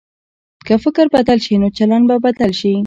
[0.65, 2.73] که فکر بدل شي، نو چلند به بدل شي.